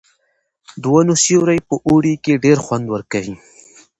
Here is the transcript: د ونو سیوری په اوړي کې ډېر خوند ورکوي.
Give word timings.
د 0.81 0.83
ونو 0.93 1.13
سیوری 1.23 1.59
په 1.67 1.75
اوړي 1.87 2.13
کې 2.23 2.41
ډېر 2.45 2.57
خوند 2.65 2.85
ورکوي. 2.89 3.35